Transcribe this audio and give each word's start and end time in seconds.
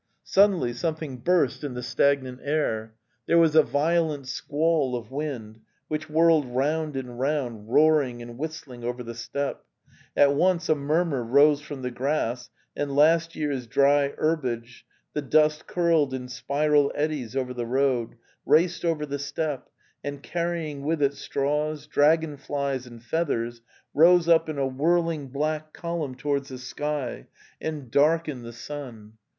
Sud 0.23 0.49
denly 0.49 0.73
something 0.73 1.17
burst 1.17 1.63
in 1.63 1.75
the 1.75 1.83
stagnant 1.83 2.39
air; 2.43 2.95
there 3.27 3.37
was 3.37 3.53
a 3.55 3.61
violent 3.61 4.27
squall 4.27 4.95
of 4.95 5.11
wind 5.11 5.59
which 5.89 6.09
whirled 6.09 6.47
round 6.47 6.95
and 6.95 7.19
round, 7.19 7.71
roaring 7.71 8.19
and 8.19 8.35
whistling 8.39 8.83
over 8.83 9.03
the 9.03 9.13
steppe. 9.13 9.63
At 10.17 10.33
once 10.33 10.67
a 10.69 10.73
murmur 10.73 11.23
rose 11.23 11.61
from 11.61 11.83
the 11.83 11.91
grass 11.91 12.49
and 12.75 12.95
last 12.95 13.35
year's 13.35 13.67
dry 13.67 14.07
herbage, 14.17 14.87
the 15.13 15.21
dust 15.21 15.67
curled 15.67 16.15
in 16.15 16.29
spiral 16.29 16.91
eddies 16.95 17.35
over 17.35 17.53
the 17.53 17.67
road, 17.67 18.15
raced 18.43 18.83
over 18.83 19.05
the 19.05 19.19
steppe, 19.19 19.69
and 20.03 20.23
carrying 20.23 20.83
with 20.83 21.03
it 21.03 21.13
straws, 21.13 21.85
dragon 21.85 22.37
flies 22.37 22.87
and 22.87 23.03
feathers, 23.03 23.61
rose 23.93 24.27
up 24.27 24.49
in 24.49 24.57
a 24.57 24.65
whirl 24.65 25.11
ing 25.11 25.27
black 25.27 25.73
column 25.73 26.15
towards 26.15 26.49
the 26.49 26.57
sky 26.57 27.27
and 27.61 27.91
darkened 27.91 28.39
the 28.39 28.45
186 28.47 28.67
The 28.67 28.73
Tales 28.73 28.79
of 28.79 28.87
Chekhov 28.87 29.17
sun. 29.17 29.17